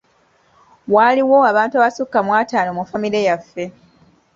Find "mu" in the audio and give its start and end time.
2.25-2.31, 2.77-2.83